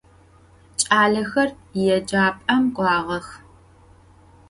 [0.79, 1.49] Ç'alexer
[1.83, 3.27] yêcap'em k'uağex.